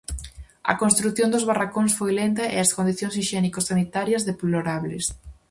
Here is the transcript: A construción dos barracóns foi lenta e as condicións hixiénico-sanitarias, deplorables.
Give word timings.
A 0.71 0.73
construción 0.81 1.29
dos 1.33 1.47
barracóns 1.51 1.91
foi 1.99 2.11
lenta 2.21 2.43
e 2.55 2.57
as 2.63 2.73
condicións 2.77 3.17
hixiénico-sanitarias, 3.19 4.25
deplorables. 4.29 5.05